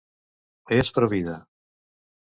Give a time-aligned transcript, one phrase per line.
[0.79, 1.39] És provida.